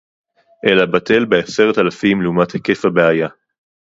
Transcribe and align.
אלא 0.65 0.85
בטל 0.85 1.25
בעשרת 1.25 1.77
אלפים 1.77 2.21
לעומת 2.21 2.51
היקף 2.51 2.85
הבעיה 2.85 3.27